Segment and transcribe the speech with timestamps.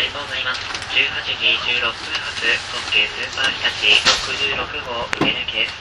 [0.00, 0.64] りがとうございます。
[0.96, 2.40] 18時16分発、
[2.72, 3.92] 特急スーパーひたち
[4.32, 4.56] 66
[4.88, 5.76] 号上抜けです。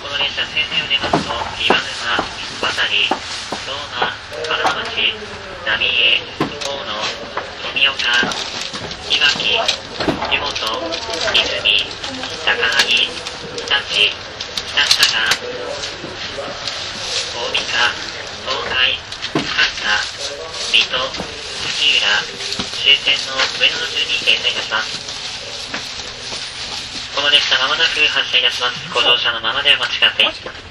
[0.00, 2.16] この列車線名を出ますと、岩沼、
[2.64, 4.08] 渡り、相馬、
[4.40, 4.56] 金
[4.88, 5.20] 町、
[5.68, 6.16] 浪江、
[6.48, 6.96] 大野、
[7.60, 8.08] 富岡、
[9.12, 10.56] いわき、湯本、
[11.36, 11.84] 泉、
[12.40, 14.16] 高萩、日立、日
[14.72, 15.28] 立賀、
[17.36, 17.84] 大三、
[18.48, 18.96] 東海、
[19.54, 20.02] 神田、
[20.72, 22.10] 水戸、杉浦、
[22.74, 24.98] 終点の上野の順に停車いたします。
[27.14, 28.92] この列車まもなく発車いたします。
[28.92, 30.63] ご乗車のままでお待ちください。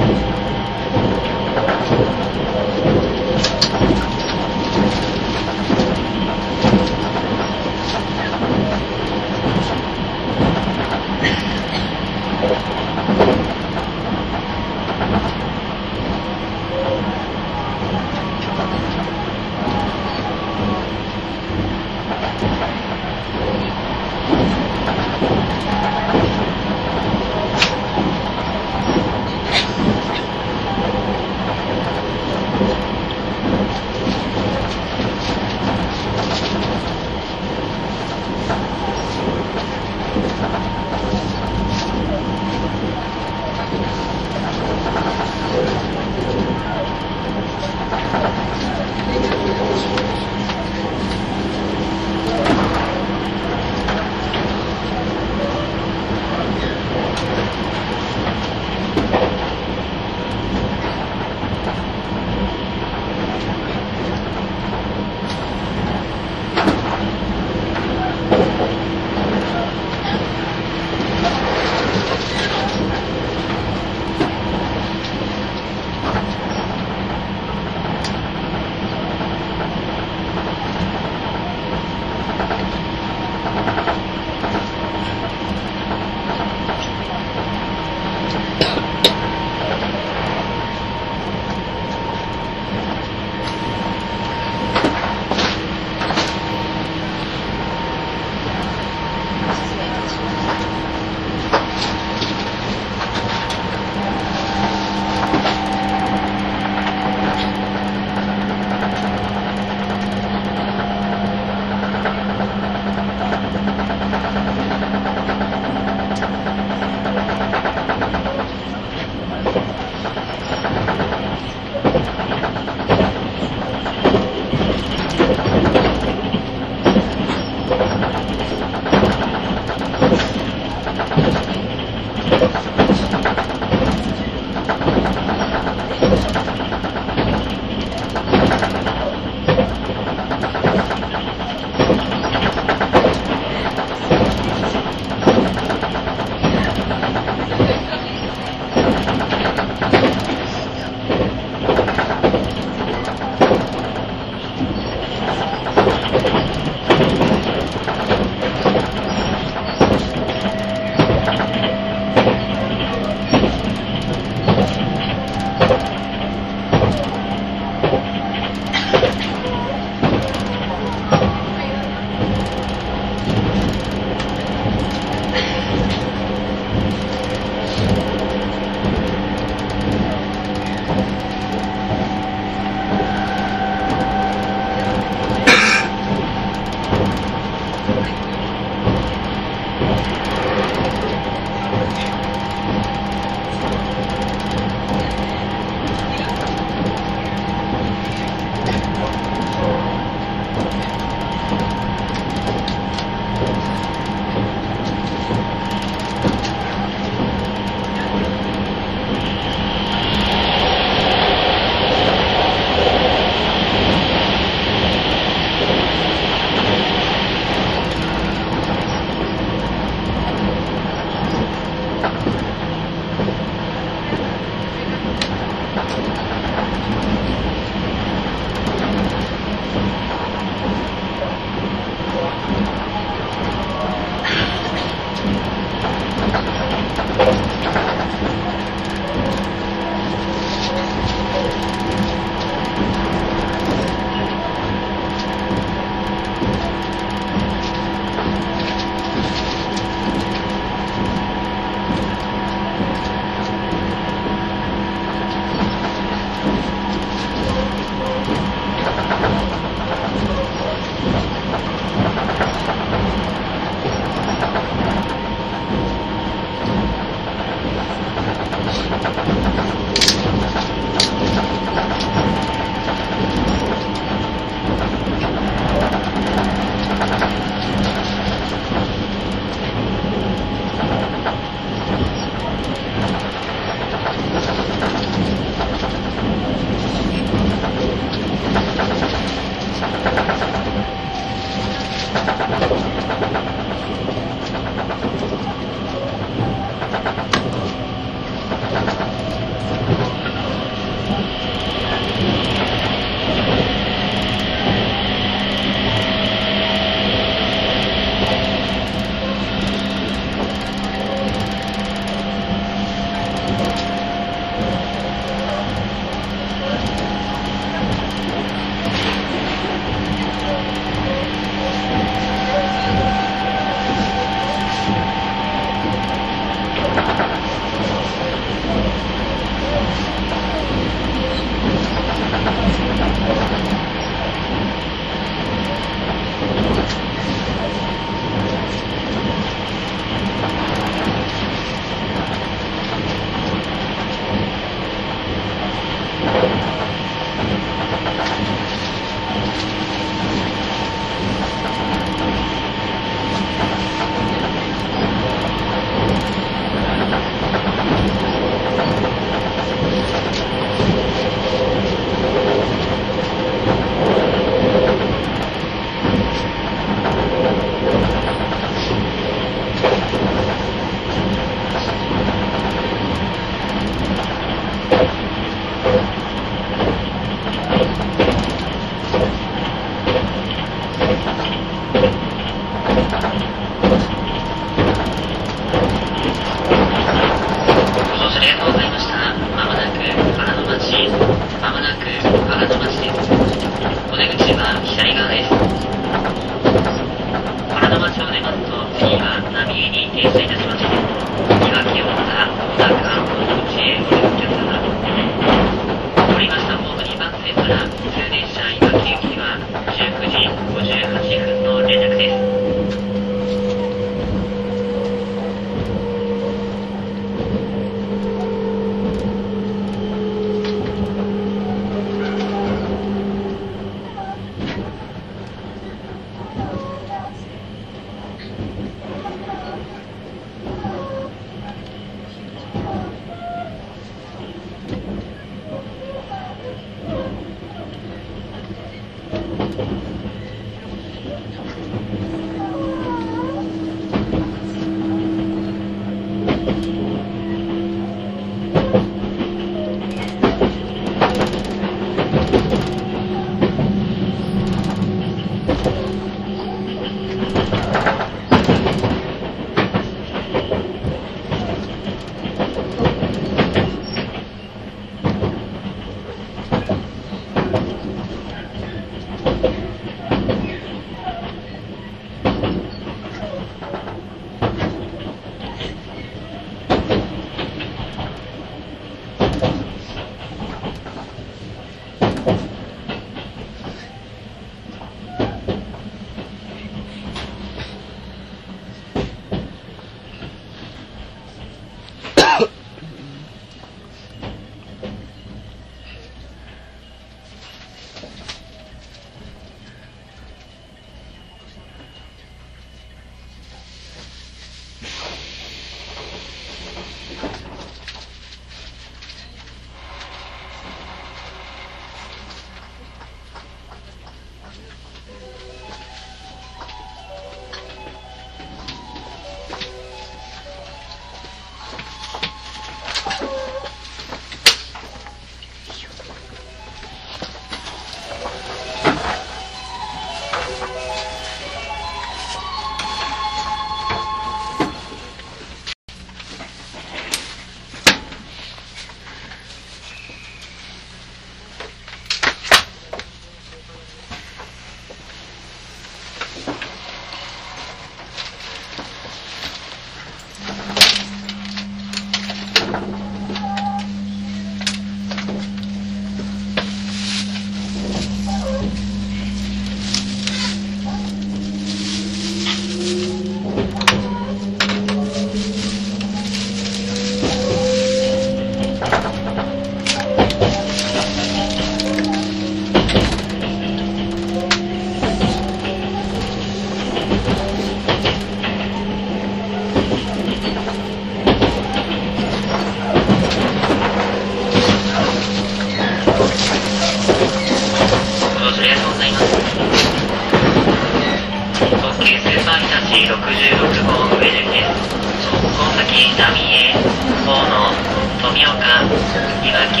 [599.76, 600.00] いわき、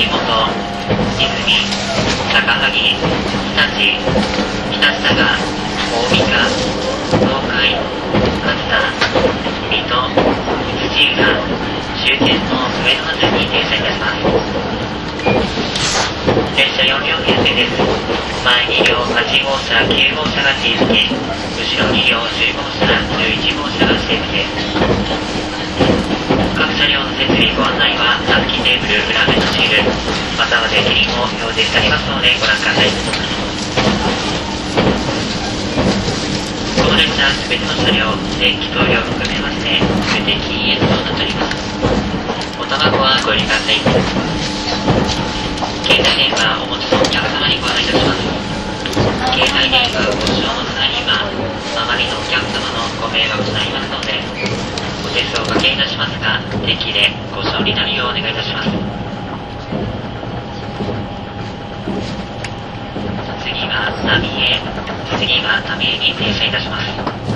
[0.00, 0.16] 地元、
[1.20, 1.28] 泉、
[2.32, 3.04] 高萩、日立、
[3.84, 5.20] 日立佐賀、
[5.92, 6.32] 大三河、
[7.12, 8.80] 東海、秋田、
[9.68, 11.20] 水戸、土浦、
[12.00, 14.24] 終点の上野発に停車いたします。
[16.56, 17.76] 列車4両編成です。
[18.42, 22.88] 前2両8号車、9号車が自由席、後ろ2両10号車、
[23.20, 24.48] 11号車が指定席で
[25.52, 25.57] す。
[26.58, 29.86] 各車両の設備ご案内は、タスキテーブル裏面のシール、
[30.34, 32.90] またはデッキリンを表示してありますのでご覧ください。
[36.82, 38.10] この列車すべての車両、
[38.42, 41.54] 電気塗料を含めまして、すべて禁煙となっております。
[42.58, 43.78] おタバコはご理解ください。
[45.86, 48.26] 携帯電話をお持ちのお客様にご案内いたします。
[49.30, 54.18] 携帯電話ご使用の際には、周りのお客様のご迷惑となりますので、
[55.18, 58.70] お手数をおかけいたしますが、適宜でご処理なるようお願いいたします。
[63.42, 64.62] 次は浪江、
[65.18, 67.27] 次は浪江に停車いたします。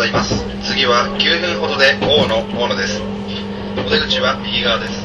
[0.00, 0.34] ございます。
[0.66, 3.02] 次は9分ほどで大野大野です。
[3.84, 4.99] お出口は右側です。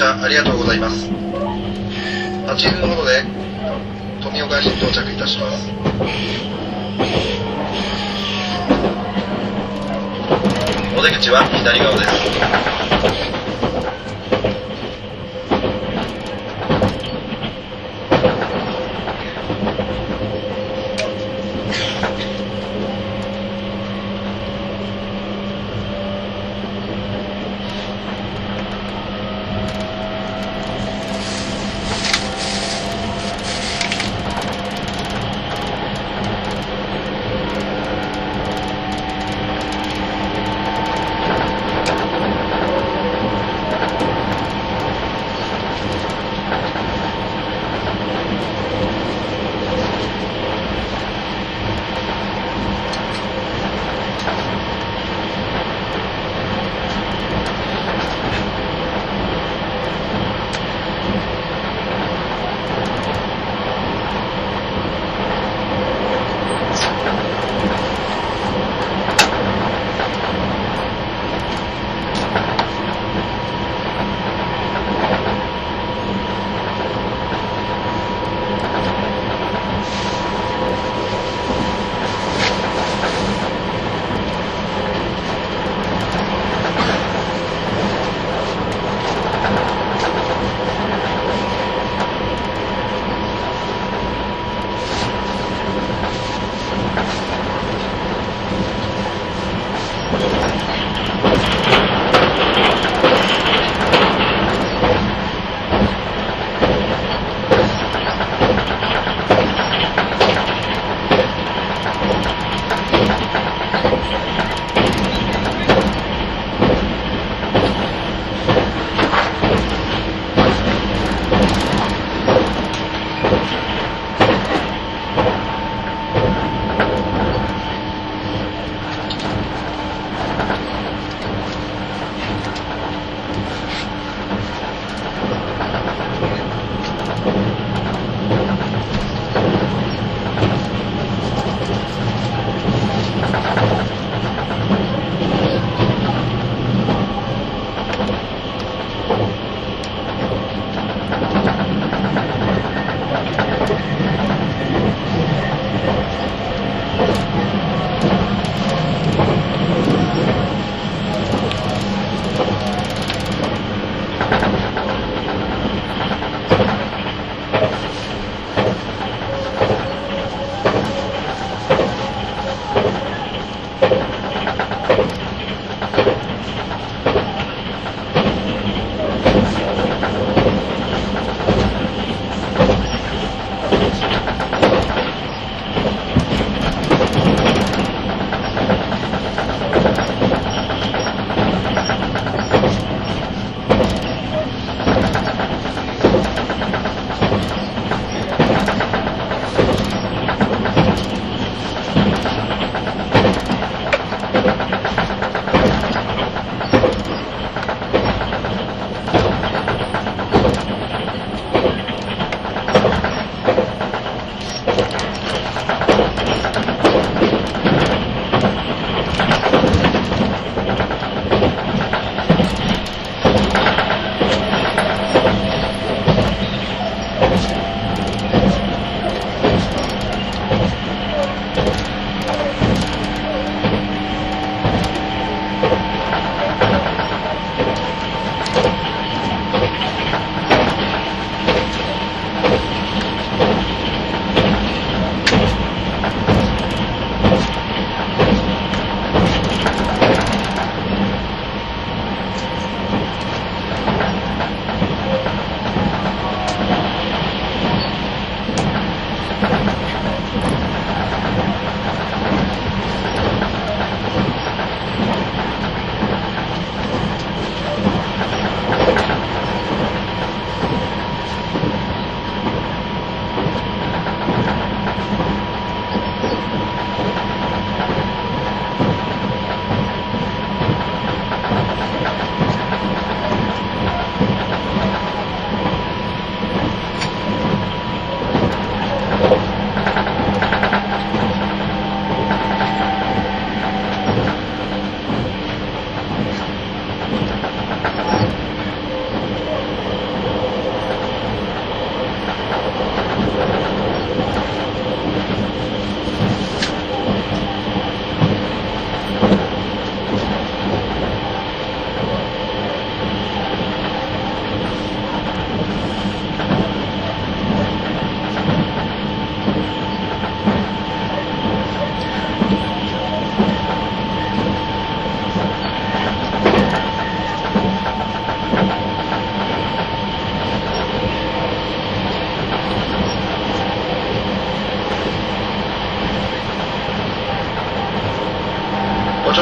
[0.00, 1.10] 車ありがとうございます。
[1.10, 3.22] 8分ほどで
[4.22, 5.68] 富岡市に到着いたします。
[10.96, 13.39] お出口は左側です。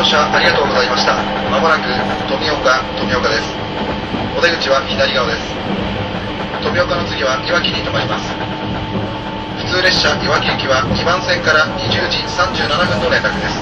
[0.08, 1.12] 車ありがとうございました。
[1.52, 1.84] まもなく
[2.26, 3.52] 富岡富岡です。
[4.34, 5.52] お出口は左側です。
[6.64, 8.32] 富岡の次はいわきに停まります。
[9.68, 13.60] 普通列車いわき行きは2番線から20時37分の連絡です。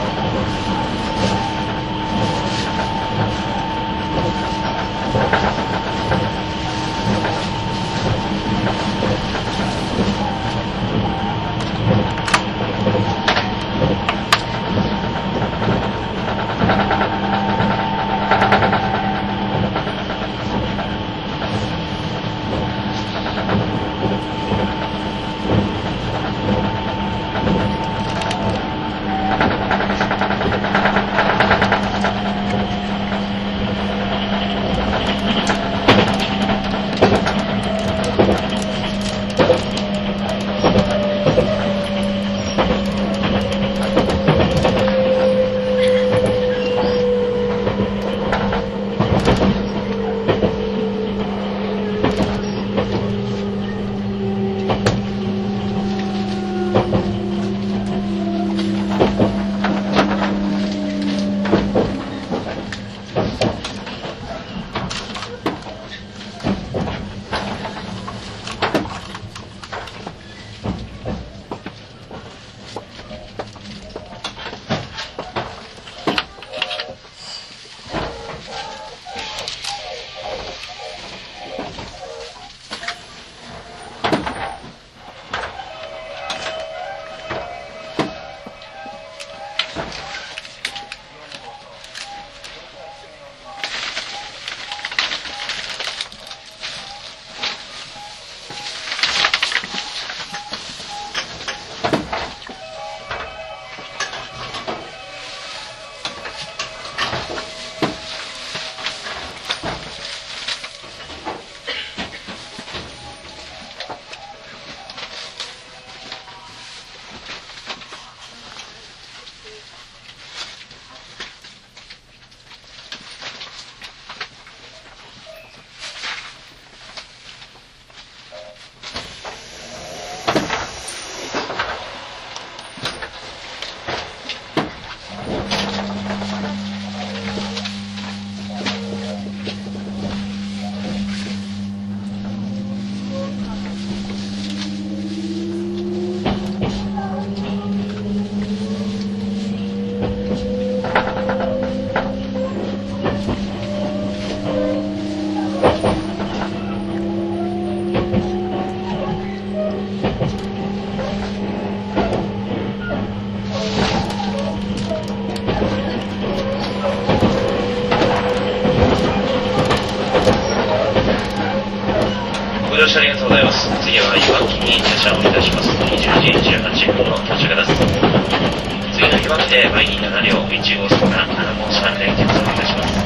[179.46, 182.98] 次のいわきで Y27 両1号車から7号車連結をいたします。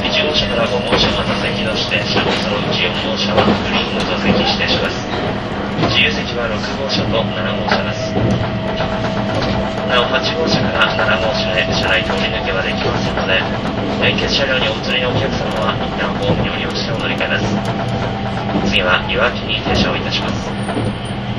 [0.00, 5.04] 1号車から5号車が座席として車両そのうち4号車はグリーンの座席指定車です。
[5.92, 8.16] 自由席は6号車と7号車です。
[9.92, 13.36] なお8号車から7号車へ車内通り抜けはできませんので、
[14.00, 18.72] 連結車両にお釣りのお客様は一旦ホームに降りをしてお乗り換えです。
[18.72, 20.48] 次はいわきに停車をいたします。「「「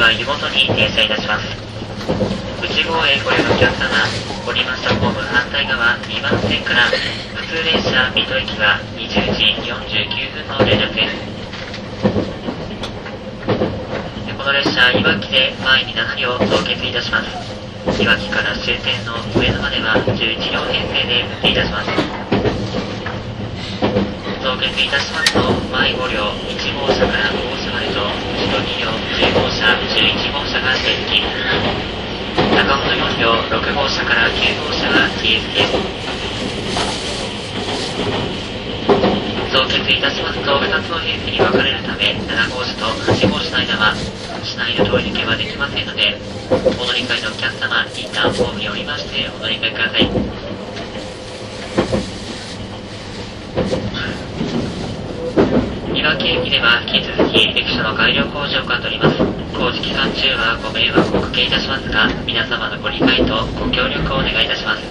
[0.00, 1.44] は湯本に停車いたします。
[2.64, 3.92] 内郷へご利用のお客様、
[4.48, 6.88] 降りましたホーム反対側2番線から、
[7.36, 11.12] 普通列車水戸駅は20時49分の連絡です。
[14.32, 17.28] この列車、いわきで前に7両増結いたします。
[18.00, 20.16] いわきから終点の上野までは11
[20.48, 21.92] 両編成で運転いたします。
[24.40, 27.28] 増結いたしますと、前5両、1号車から
[28.78, 31.24] 4両号車11号車が接近
[32.70, 32.78] 本
[33.50, 34.34] 6号車から9
[34.66, 36.00] 号車が消え結
[40.00, 43.94] いたしますと2つの編成に分かれるため7号車と8号車の間は
[44.42, 46.16] 市内の通り抜けはできませんので
[46.48, 46.54] お
[46.86, 50.08] 乗り換えのお客様一旦ホームに降りましてお乗り換えください
[55.98, 57.09] 岩木駅では引き
[57.82, 59.16] の改良工事を行っております。
[59.56, 64.82] 工事期間中はご迷惑をおかけいたしますが、皆様のご理解とご協力をお願いいたします。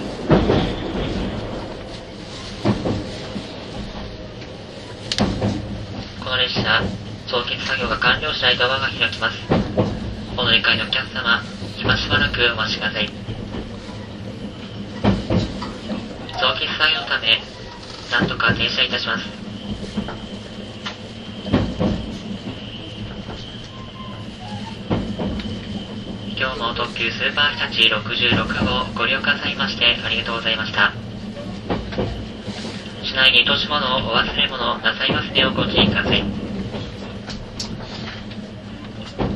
[6.22, 6.82] この列車、
[7.26, 9.38] 送結作業が完了しないドアが開きます。
[10.36, 11.42] お乗り換えのお客様、
[11.78, 13.10] 今しばらくお待ちください。
[16.40, 17.42] 送結作業のため、
[18.10, 19.40] なんとか停車いたします。
[26.40, 30.90] 今日も特急スーパーひたち66号ご利用くださいましてありがとうございました。
[33.04, 33.76] 市内に落とし物
[34.08, 36.24] をお忘れ物なさいますようご注意ください。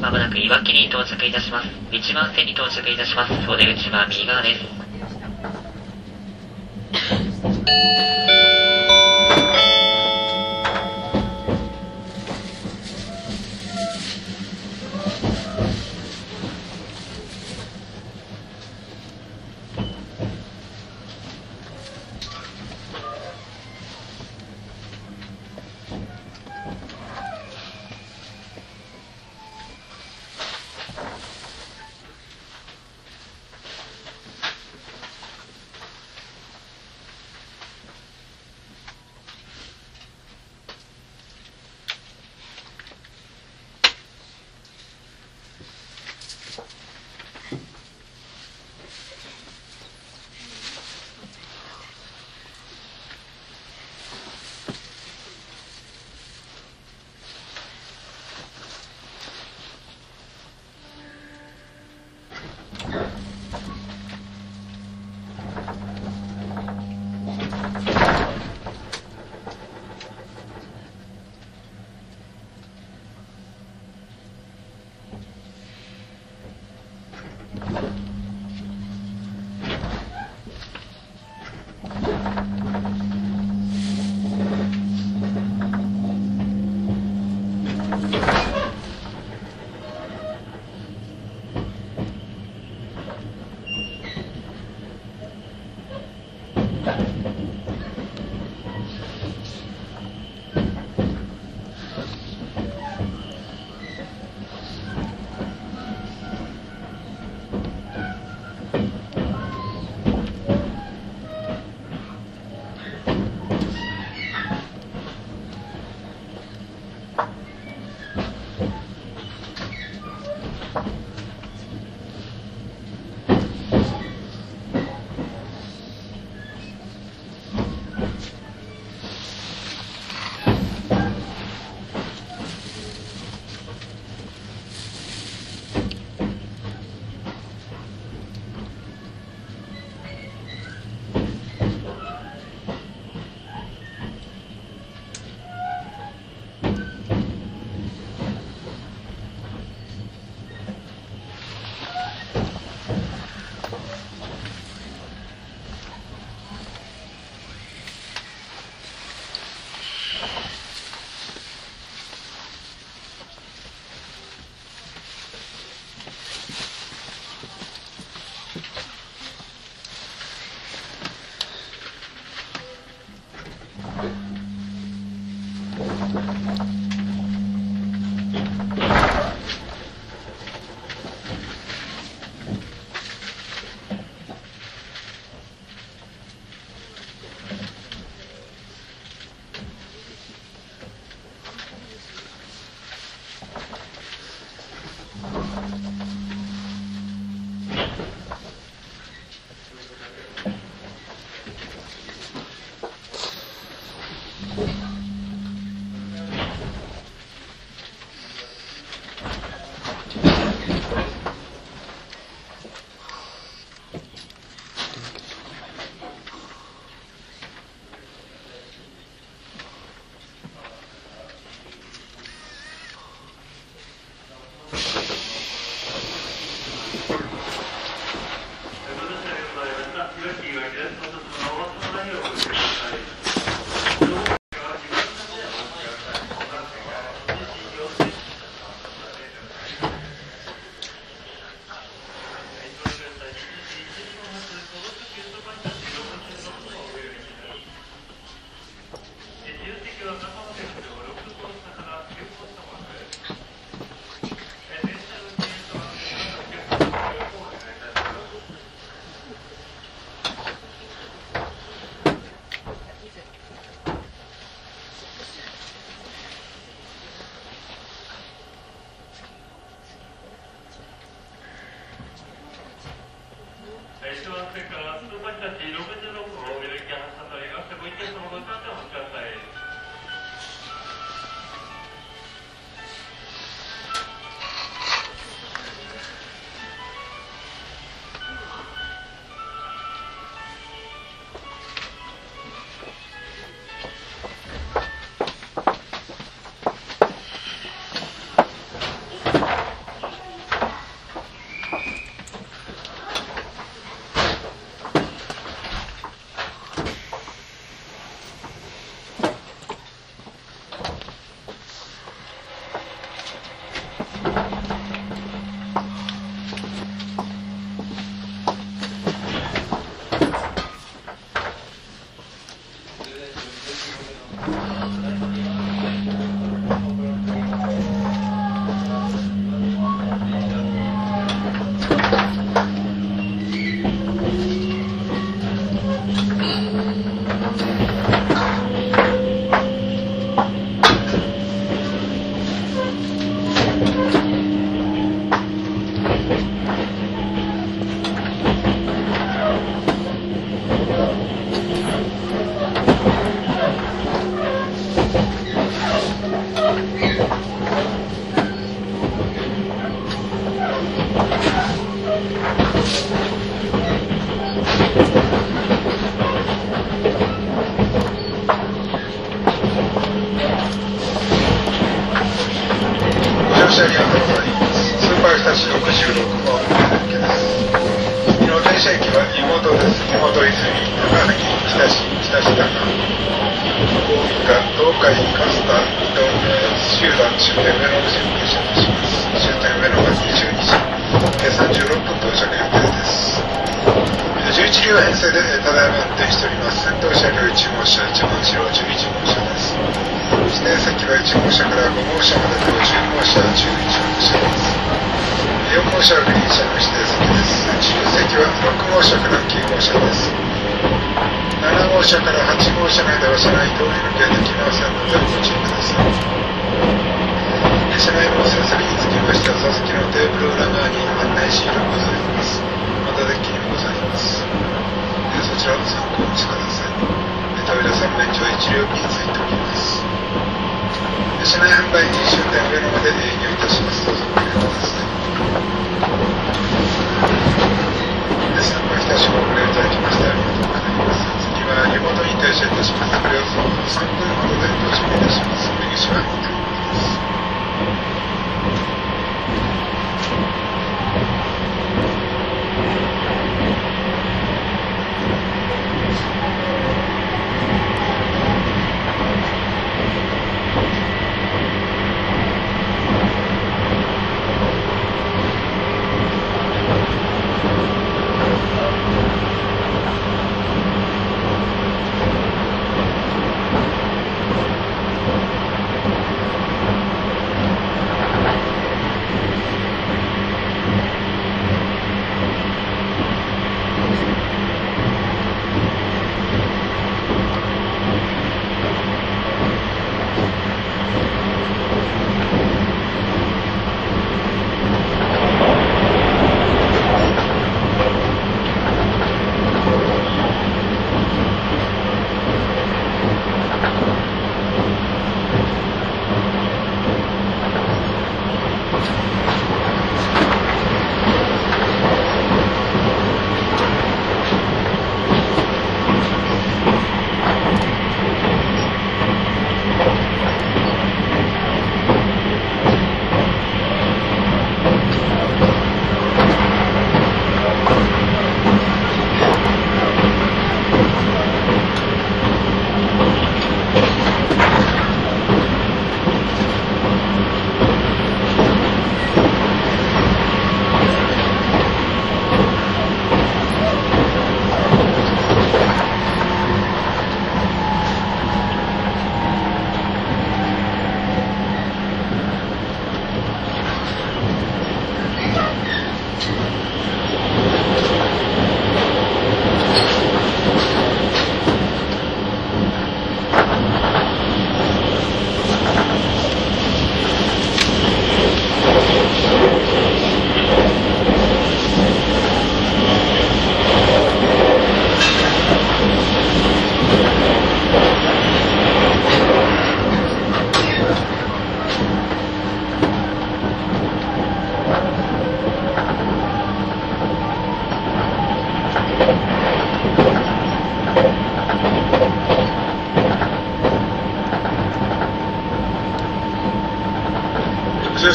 [0.01, 1.69] まもなく岩木に到着いたします。
[1.93, 3.35] 1番線に到着いたします。
[3.51, 4.74] お出口は右側です。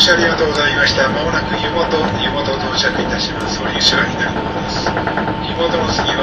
[0.09, 1.07] 車ありがとうございました。
[1.09, 1.85] まもなく湯本、
[2.17, 3.61] 湯本到着いたします。
[3.61, 4.89] 折口は左の方です。
[5.45, 6.18] 湯本の次は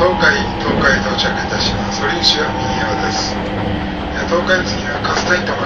[0.00, 0.32] 東海
[0.64, 2.00] 東海到着いたします。
[2.00, 3.36] ソリン市は右側です。
[4.32, 5.59] 東海次はカスイト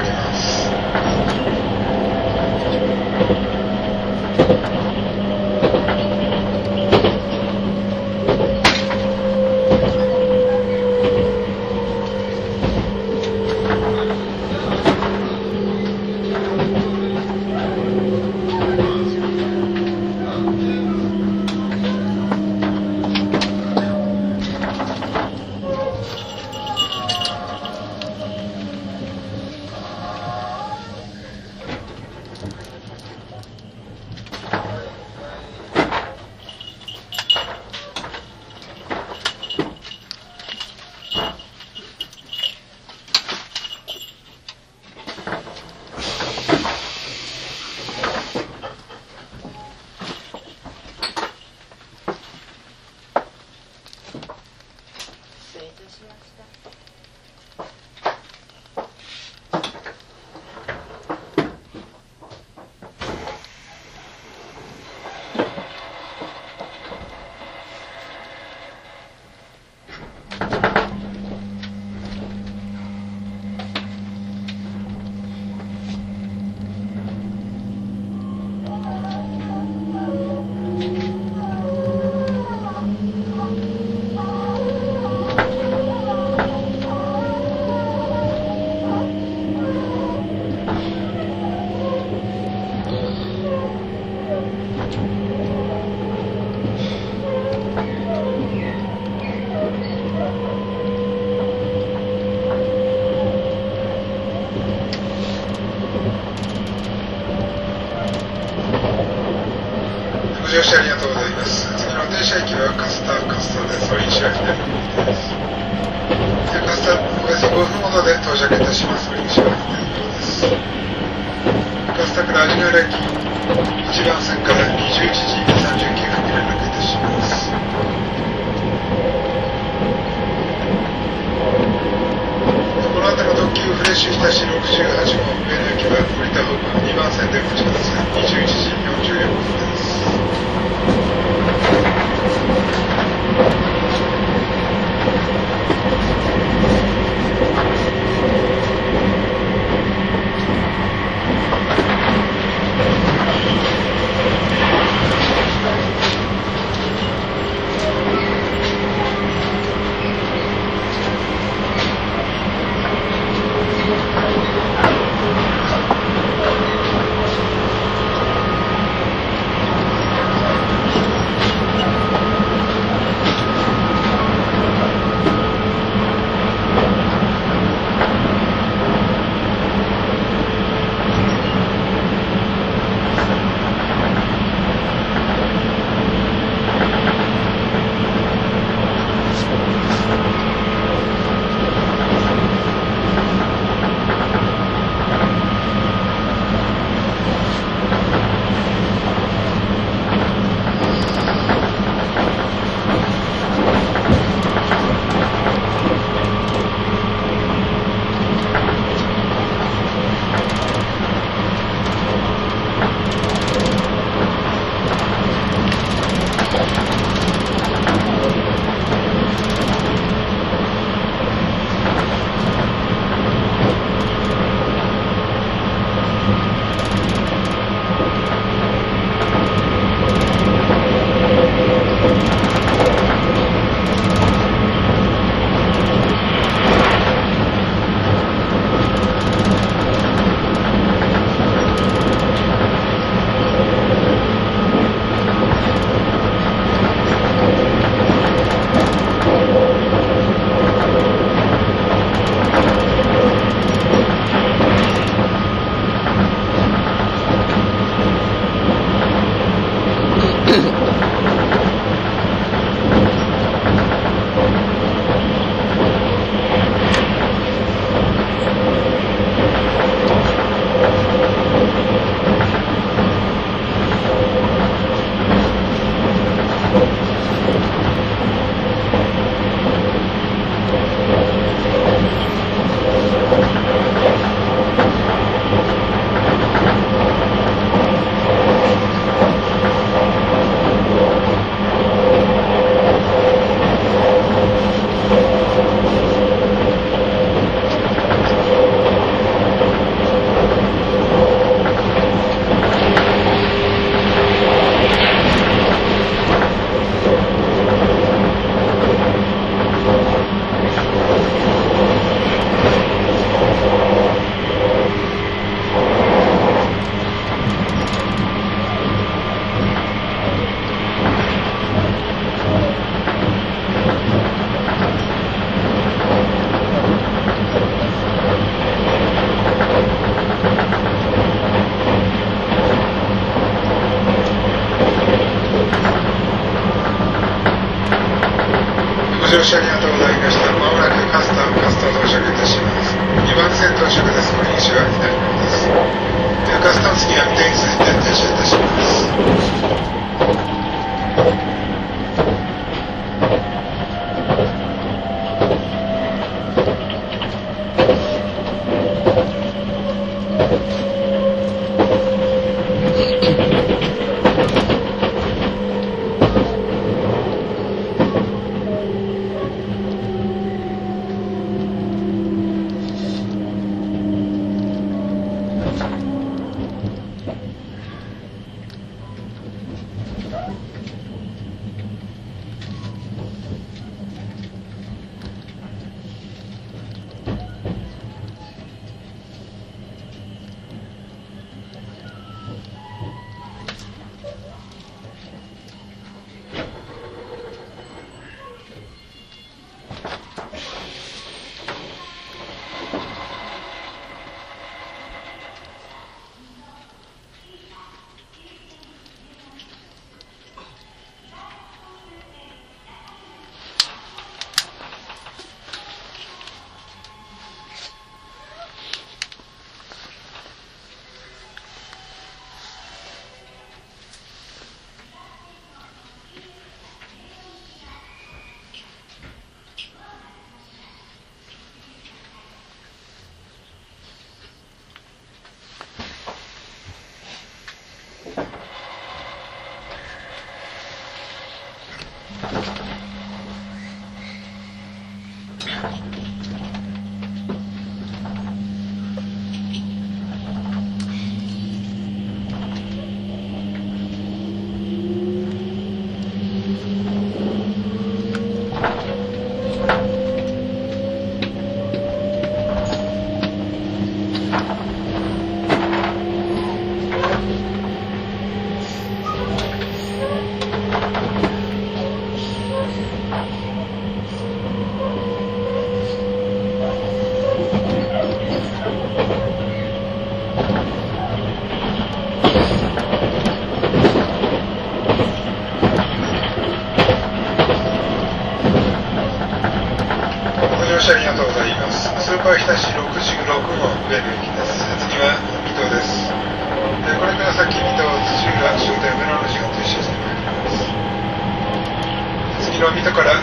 [502.85, 502.93] ます。
[502.93, 503.41] 次の水戸から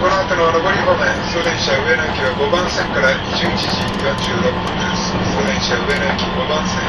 [0.00, 3.68] この後の上り方面、送電車上野駅は5番線から21時
[4.00, 5.12] 46分です。
[5.32, 6.80] 送電車上野駅5番線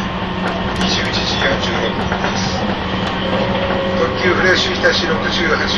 [0.79, 2.95] 21時46分です。
[3.95, 5.15] 特急フレッシュ日田市68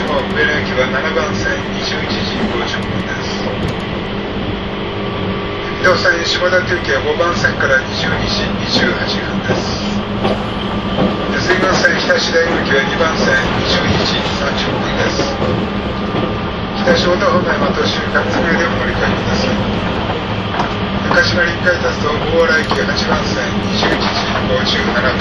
[0.09, 3.45] 号上野駅は7番線21時50分です
[5.77, 8.49] 水戸線下田急行5番線から22時
[8.81, 9.87] 28分です
[11.47, 14.16] 水郡線日田市大駅は2番線22時
[14.47, 15.19] 30分です
[16.79, 19.59] 日田市小田方面また就活上でお乗り換えください。
[21.11, 25.19] 鹿島臨海鉄道大洗駅8番線21時57分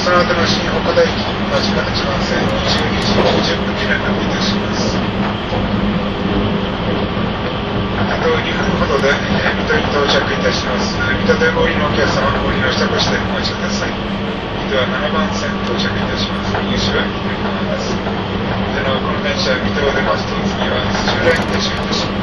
[0.00, 1.12] その後の新岡田駅
[1.52, 3.20] 間近8番線22時
[3.52, 4.96] 20分に連絡いたします
[8.10, 10.98] あと2分ほどで水戸に到着いたします。
[11.22, 13.94] 水戸でお降りのお客様ご利用したご指定お待ちください。
[14.66, 16.58] 水戸は7番線到着いたします。
[16.58, 17.94] 入手は左側です。
[18.74, 22.19] でのこの電車水戸を出ますと次は土浦に停車いたします。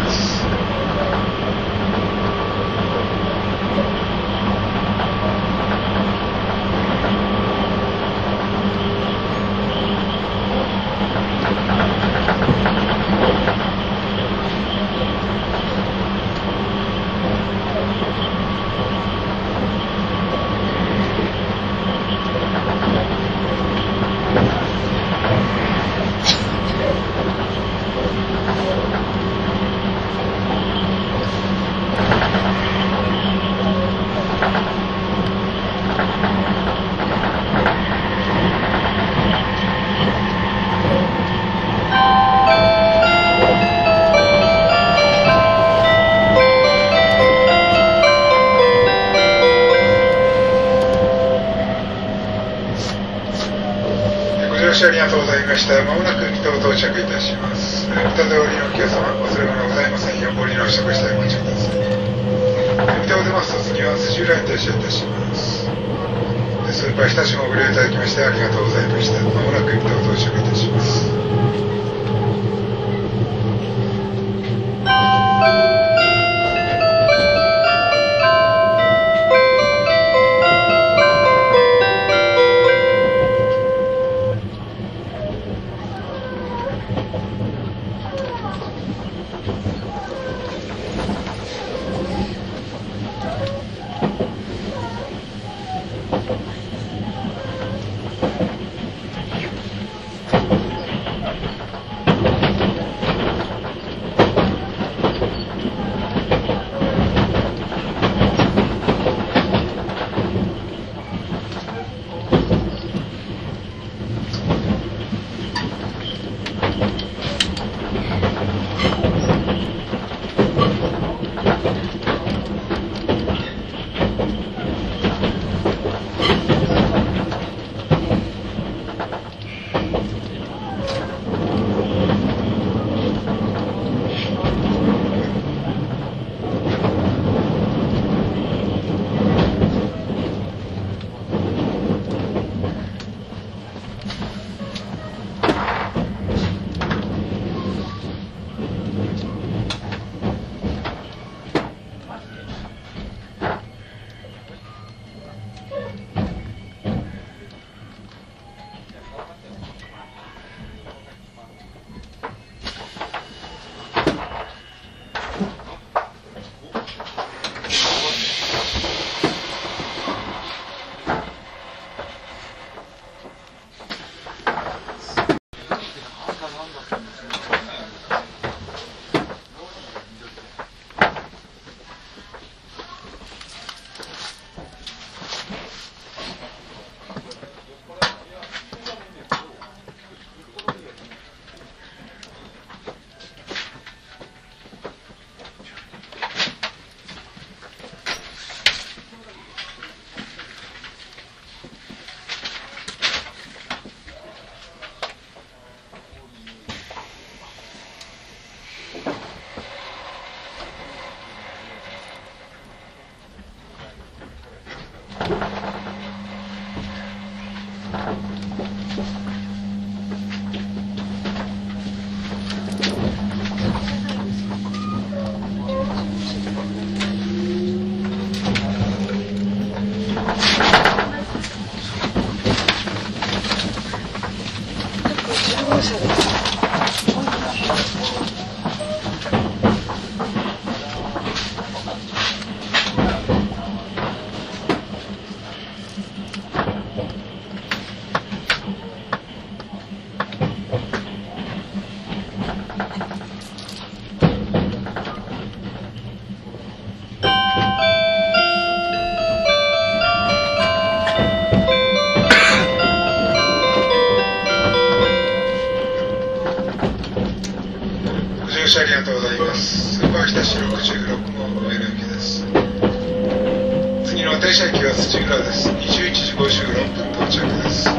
[275.17, 275.69] 車駅は土浦です。
[275.69, 277.89] 21時56分到着です。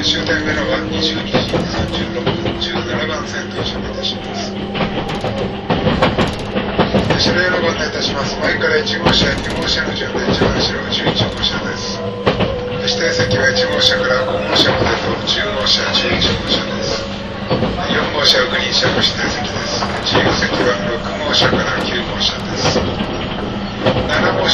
[0.00, 4.48] 終点上野は22時36分17番線到着いたします。
[7.20, 8.36] 車両のご案内いたします。
[8.40, 12.00] 前から1号車、2号車の順で一番後ろが11号車です。
[12.80, 17.04] 指定席は1号車から5号車までと10号車、11号車です。
[17.92, 19.84] 4号車はグリーン車の指定席です。
[20.04, 22.80] 自由席は6号車から9号車です。
[23.84, 24.48] 7号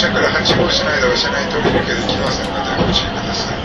[0.71, 3.59] 車から8号車の間は車内通り抜けできませんのでご注意ください。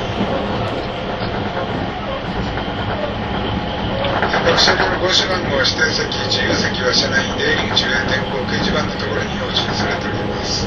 [4.33, 6.01] 各車両の号車番号は指定席、
[6.33, 10.65] 自由席は車内出入り口や電光掲示板のところに表示されております。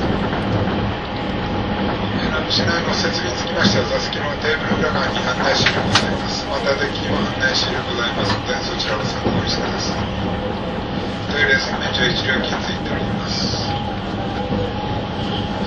[2.48, 6.46] 車内の設備につきましては座席のテーブル裏側に案内シールございます。
[6.46, 10.06] またデッキにも案内シールございますので、そちらを参考にしてください。
[11.34, 13.68] トイレ洗面所一料金ついております。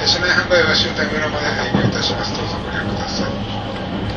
[0.02, 2.30] 車内販売は終点裏まで営業いたします。
[2.38, 3.34] どうぞご利用ください。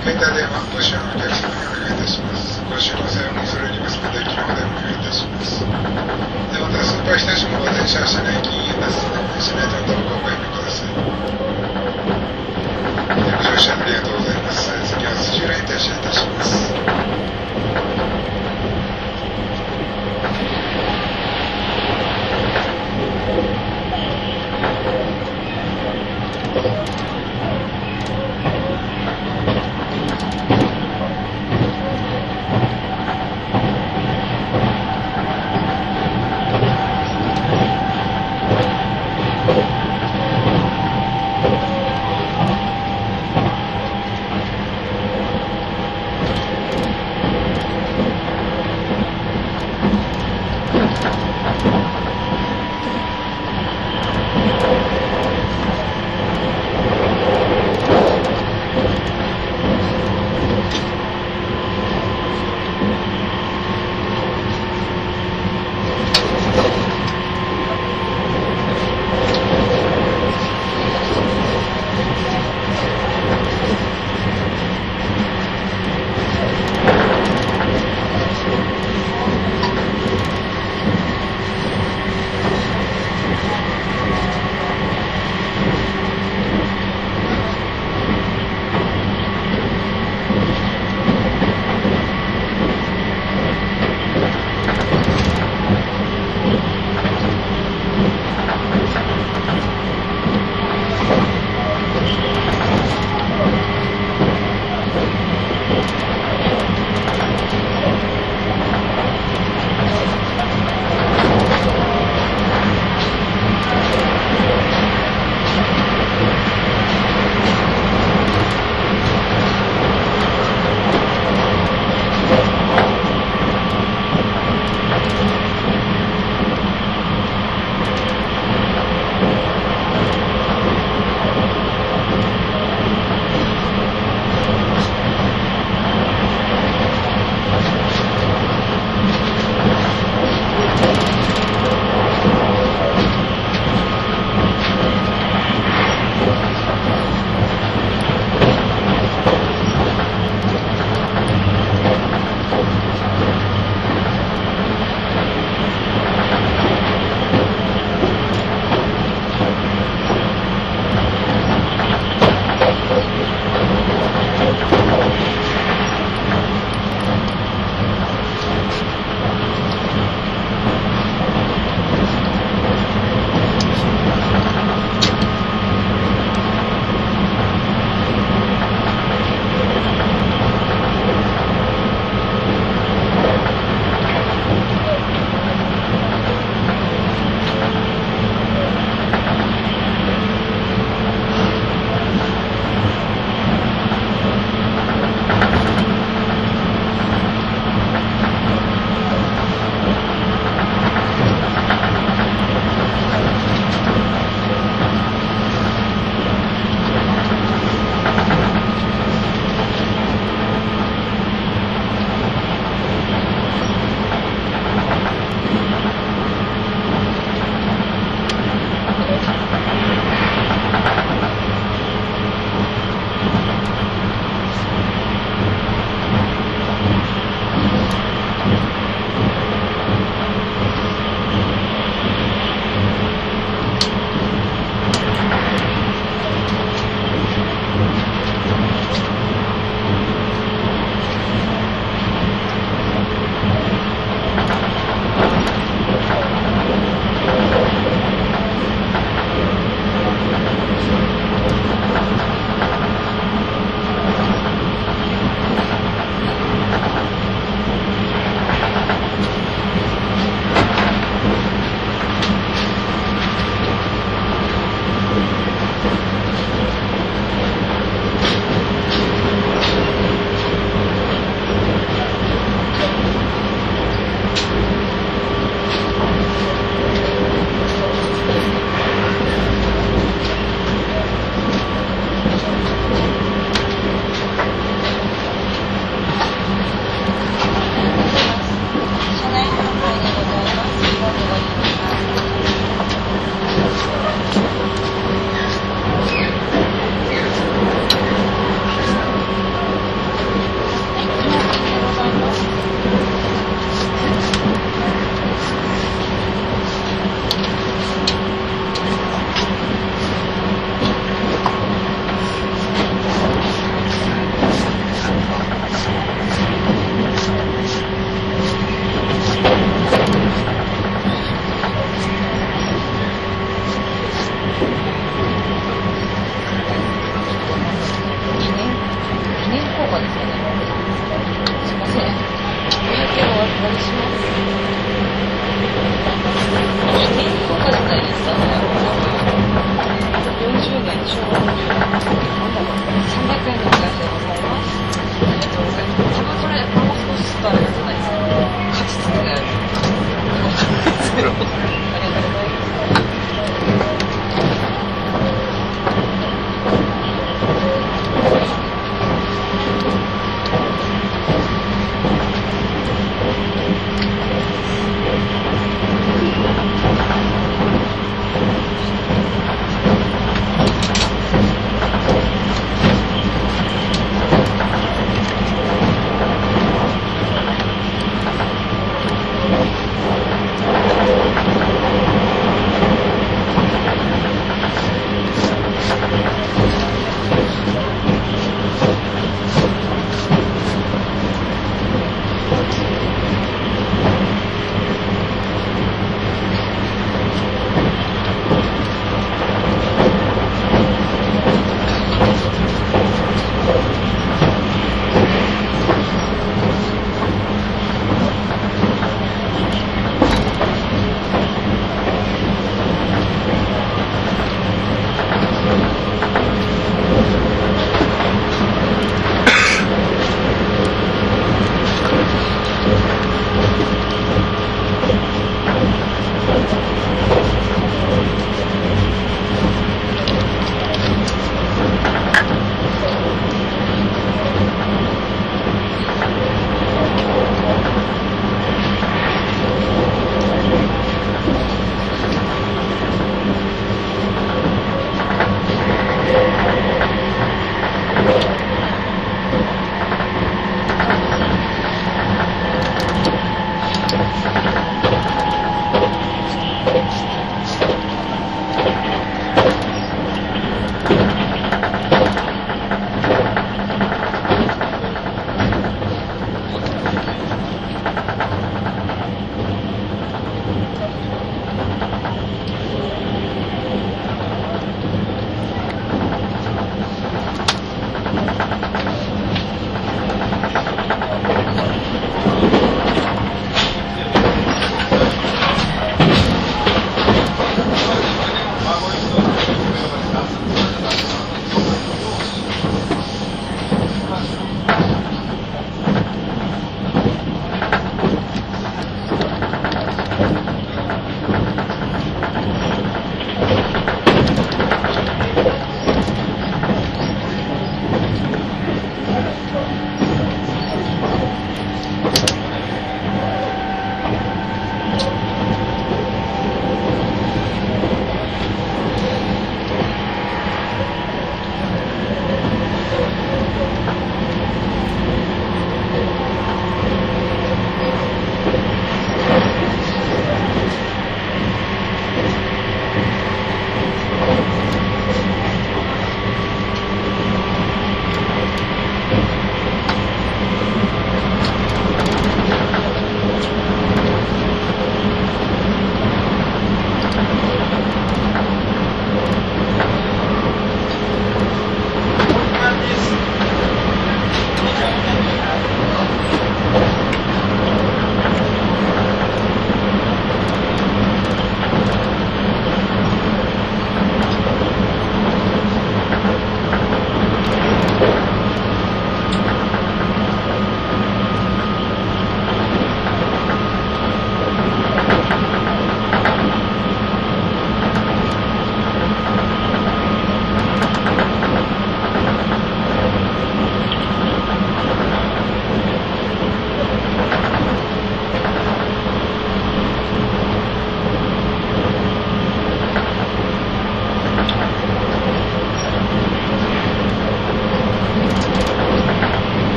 [0.00, 2.64] 携帯電話ご使用のお客様にお願いいたします。
[2.64, 5.60] ご使用の際は恐れ入りますので、きるまでお願いいたします。
[5.60, 11.69] でまた、スーパー日田市も電車は車内禁煙ですので、車内とのどうかお買いください。